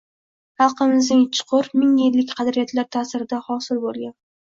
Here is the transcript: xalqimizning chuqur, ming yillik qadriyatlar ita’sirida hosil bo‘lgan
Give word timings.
xalqimizning 0.61 1.21
chuqur, 1.41 1.71
ming 1.83 1.93
yillik 2.01 2.35
qadriyatlar 2.43 2.91
ita’sirida 2.93 3.45
hosil 3.53 3.87
bo‘lgan 3.89 4.21